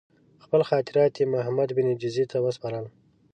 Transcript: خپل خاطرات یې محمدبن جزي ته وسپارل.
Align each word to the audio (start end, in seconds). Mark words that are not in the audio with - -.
خپل 0.43 0.61
خاطرات 0.69 1.13
یې 1.19 1.25
محمدبن 1.33 1.87
جزي 2.01 2.25
ته 2.31 2.37
وسپارل. 2.45 2.85